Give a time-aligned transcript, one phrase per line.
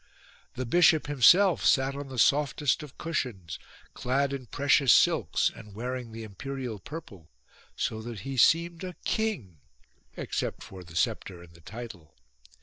[0.55, 3.59] The bishop himself sat on the softest of cushions,
[3.93, 7.29] clad in precious silks and wearing the imperial purple,
[7.75, 9.59] so that he seemed a king
[10.17, 12.15] except for the sceptre and the title.